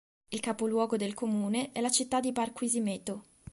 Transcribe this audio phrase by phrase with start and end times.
[0.31, 3.23] Il capoluogo del comune è la città di Barquisimeto.